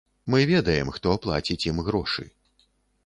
[0.33, 2.29] Мы ведаем, хто плаціць ім грошы.